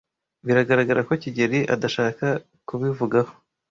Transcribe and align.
Biragaragara 0.45 1.01
ko 1.07 1.13
kigeli 1.21 1.59
adashaka 1.73 2.25
kubivugaho. 2.67 3.31